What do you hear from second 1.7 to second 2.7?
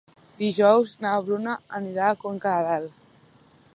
anirà a Conca de